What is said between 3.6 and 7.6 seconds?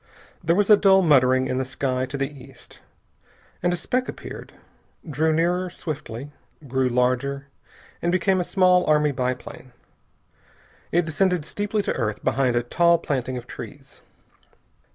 and a speck appeared, drew nearer swiftly, grew larger,